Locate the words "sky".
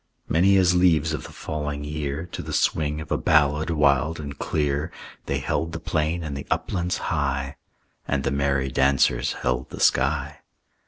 9.79-10.39